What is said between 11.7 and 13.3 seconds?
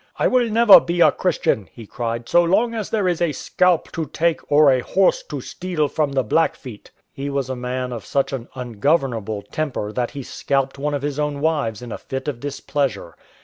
in a fit of displeasure.